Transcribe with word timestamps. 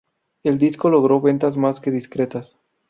El 0.41 0.57
disco 0.57 0.89
logró 0.89 1.21
ventas 1.21 1.57
más 1.57 1.79
que 1.79 1.91
discretas. 1.91 2.57